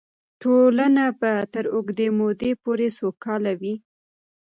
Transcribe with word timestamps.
ټولنه 0.41 1.03
به 1.19 1.31
تر 1.53 1.65
اوږدې 1.73 2.07
مودې 2.17 2.51
پورې 2.63 2.87
سوکاله 2.99 3.53
وي. 3.61 3.75